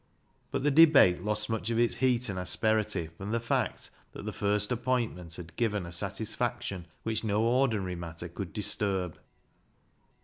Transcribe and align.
But 0.49 0.63
the 0.63 0.71
debate 0.71 1.23
lost 1.23 1.47
much 1.47 1.69
of 1.69 1.77
its 1.77 1.97
heat 1.97 2.27
and 2.27 2.39
asperity 2.39 3.11
from 3.19 3.31
the 3.31 3.39
fact 3.39 3.91
that 4.13 4.25
the 4.25 4.33
first 4.33 4.71
appointment 4.71 5.35
had 5.35 5.55
given 5.57 5.85
a 5.85 5.91
satisfaction 5.91 6.87
which 7.03 7.23
no 7.23 7.43
ordinary 7.43 7.93
matter 7.93 8.27
could 8.27 8.51
disturb. 8.51 9.19